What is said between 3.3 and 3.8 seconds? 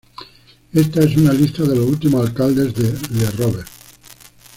Robert".